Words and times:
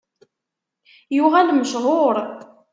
Yuɣal 1.15 1.49
mechuṛ. 1.53 2.15